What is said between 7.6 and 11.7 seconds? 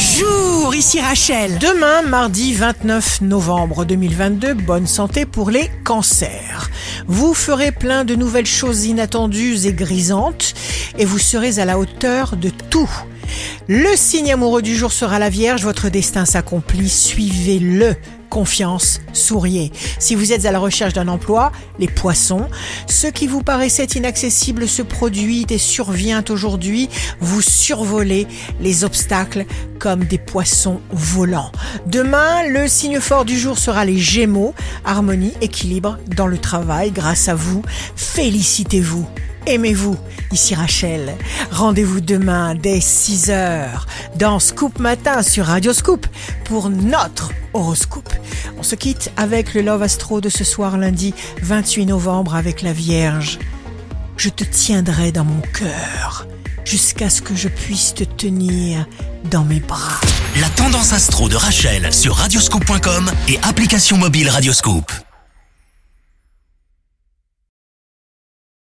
plein de nouvelles choses inattendues et grisantes et vous serez à